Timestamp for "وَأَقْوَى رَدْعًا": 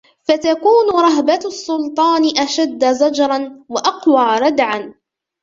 3.69-4.95